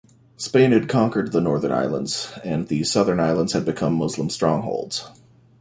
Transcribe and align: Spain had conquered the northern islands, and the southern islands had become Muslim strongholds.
Spain 0.35 0.71
had 0.71 0.89
conquered 0.89 1.31
the 1.31 1.39
northern 1.39 1.71
islands, 1.71 2.33
and 2.43 2.69
the 2.69 2.83
southern 2.83 3.19
islands 3.19 3.53
had 3.53 3.63
become 3.65 3.93
Muslim 3.93 4.31
strongholds. 4.31 5.07